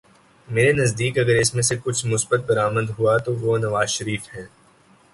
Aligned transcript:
میرے 0.47 0.71
نزدیک 0.73 1.17
اگر 1.19 1.35
اس 1.35 1.53
میں 1.53 1.63
سے 1.63 1.75
کچھ 1.83 2.05
مثبت 2.05 2.39
برآمد 2.47 2.89
ہوا 2.99 3.17
تو 3.17 3.35
وہ 3.35 3.57
نواز 3.57 3.89
شریف 3.89 4.23
ہیں۔ 4.35 4.45